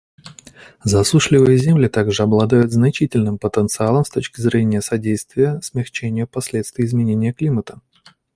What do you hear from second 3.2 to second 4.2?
потенциалом с